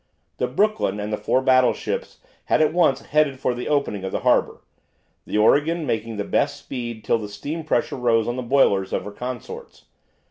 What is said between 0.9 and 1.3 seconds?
and the